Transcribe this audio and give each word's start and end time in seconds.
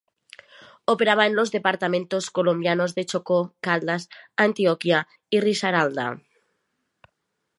Operaba 0.85 1.27
en 1.27 1.35
los 1.35 1.51
departamentos 1.51 2.31
colombianos 2.31 2.95
de 2.95 3.05
Chocó, 3.05 3.53
Caldas, 3.61 4.09
Antioquia 4.35 5.07
y 5.29 5.41
Risaralda. 5.41 6.19